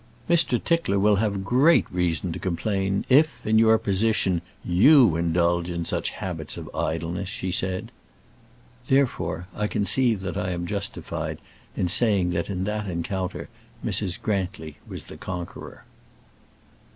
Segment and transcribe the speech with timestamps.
[0.27, 0.57] "Mr.
[0.59, 6.57] Tickler will have great reason to complain if, in your position, you indulge such habits
[6.57, 7.91] of idleness," she said.
[8.87, 11.37] Therefore I conceive that I am justified
[11.77, 13.47] in saying that in that encounter
[13.85, 14.19] Mrs.
[14.19, 15.83] Grantly was the conqueror.
[15.85, 15.91] CHAPTER
[16.71, 16.81] XLI.